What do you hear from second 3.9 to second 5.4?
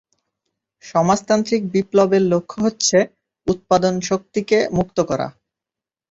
শক্তিকে মুক্ত করা।